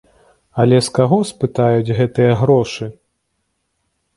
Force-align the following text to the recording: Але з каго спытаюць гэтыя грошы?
Але 0.61 0.77
з 0.87 0.93
каго 0.99 1.19
спытаюць 1.31 1.95
гэтыя 1.99 2.31
грошы? 2.41 2.85